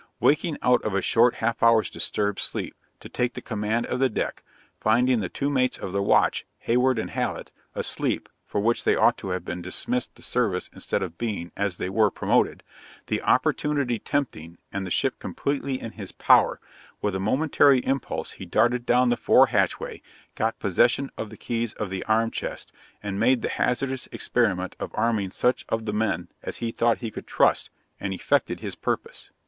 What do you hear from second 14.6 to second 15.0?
and the